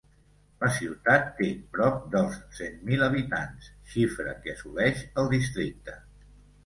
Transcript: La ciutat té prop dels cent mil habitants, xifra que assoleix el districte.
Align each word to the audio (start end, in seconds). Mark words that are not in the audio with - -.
La 0.61 0.69
ciutat 0.77 1.27
té 1.41 1.49
prop 1.75 1.99
dels 2.15 2.39
cent 2.61 2.81
mil 2.89 3.07
habitants, 3.09 3.69
xifra 3.93 4.35
que 4.47 4.55
assoleix 4.59 5.05
el 5.25 5.31
districte. 5.39 6.01